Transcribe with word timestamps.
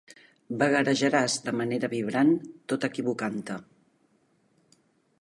Vagarejaràs 0.63 1.35
de 1.49 1.53
manera 1.59 1.91
vibrant 1.93 2.33
tot 2.73 2.91
equivocant-te. 2.91 3.63